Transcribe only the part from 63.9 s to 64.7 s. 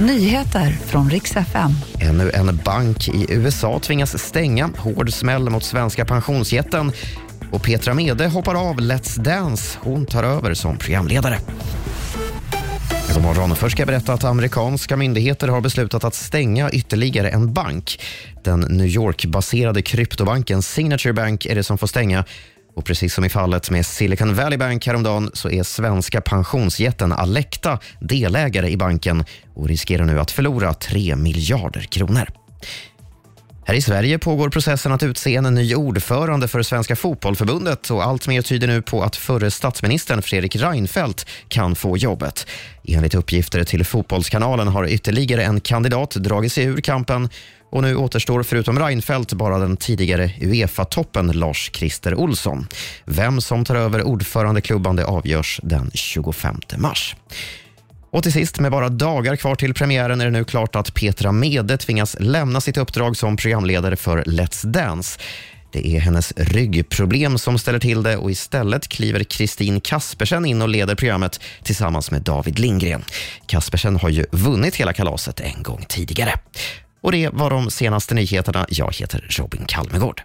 för Let's